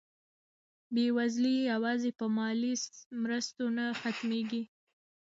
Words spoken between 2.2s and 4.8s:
مالي مرستو نه ختمېږي.